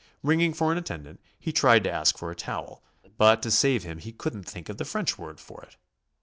[0.23, 2.81] Ringing for an attendant, he tried to ask for a towel,
[3.19, 5.77] but to save him he couldn't think of the French word for it.